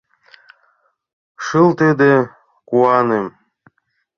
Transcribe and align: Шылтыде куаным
Шылтыде 1.43 2.11
куаным 2.69 3.27